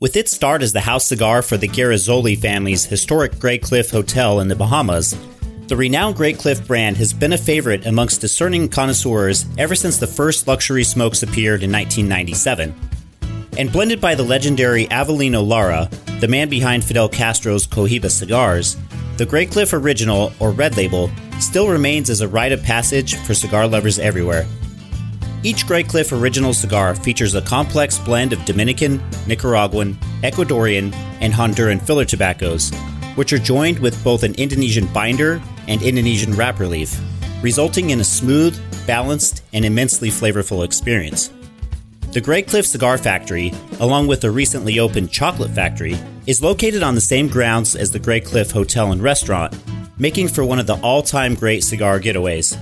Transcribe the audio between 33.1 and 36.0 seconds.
which are joined with both an Indonesian binder and